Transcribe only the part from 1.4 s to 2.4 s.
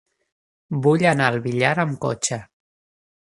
Villar amb cotxe.